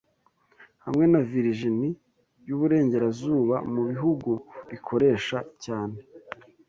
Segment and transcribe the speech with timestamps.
[0.85, 1.91] hamwe na Virginie
[2.45, 4.31] y’Iburengerazuba mu bihugu
[4.69, 5.97] bikoresha cyane